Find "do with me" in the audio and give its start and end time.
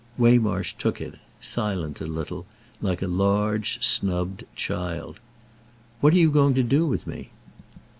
6.63-7.29